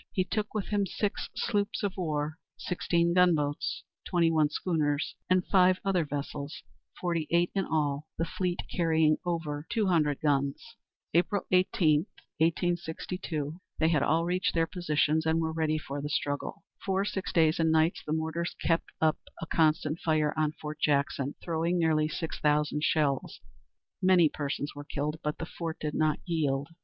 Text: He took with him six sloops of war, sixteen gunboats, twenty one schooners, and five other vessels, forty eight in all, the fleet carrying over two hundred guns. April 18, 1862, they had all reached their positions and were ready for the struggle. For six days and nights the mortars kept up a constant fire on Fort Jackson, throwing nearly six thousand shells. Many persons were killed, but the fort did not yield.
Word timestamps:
He 0.13 0.23
took 0.23 0.55
with 0.55 0.69
him 0.69 0.87
six 0.87 1.29
sloops 1.35 1.83
of 1.83 1.95
war, 1.95 2.39
sixteen 2.57 3.13
gunboats, 3.13 3.83
twenty 4.03 4.31
one 4.31 4.49
schooners, 4.49 5.13
and 5.29 5.45
five 5.45 5.79
other 5.85 6.03
vessels, 6.05 6.63
forty 6.99 7.27
eight 7.29 7.51
in 7.53 7.65
all, 7.65 8.07
the 8.17 8.25
fleet 8.25 8.63
carrying 8.75 9.17
over 9.27 9.67
two 9.69 9.85
hundred 9.89 10.19
guns. 10.19 10.75
April 11.13 11.43
18, 11.51 12.07
1862, 12.39 13.61
they 13.79 13.89
had 13.89 14.01
all 14.01 14.25
reached 14.25 14.55
their 14.55 14.65
positions 14.65 15.27
and 15.27 15.39
were 15.39 15.51
ready 15.53 15.77
for 15.77 16.01
the 16.01 16.09
struggle. 16.09 16.63
For 16.83 17.05
six 17.05 17.31
days 17.31 17.59
and 17.59 17.71
nights 17.71 18.01
the 18.03 18.11
mortars 18.11 18.55
kept 18.59 18.89
up 19.01 19.19
a 19.39 19.45
constant 19.45 19.99
fire 19.99 20.33
on 20.35 20.53
Fort 20.53 20.79
Jackson, 20.79 21.35
throwing 21.43 21.77
nearly 21.77 22.07
six 22.07 22.39
thousand 22.39 22.83
shells. 22.83 23.39
Many 24.01 24.29
persons 24.29 24.73
were 24.73 24.83
killed, 24.83 25.19
but 25.23 25.37
the 25.37 25.45
fort 25.45 25.77
did 25.79 25.93
not 25.93 26.17
yield. 26.25 26.69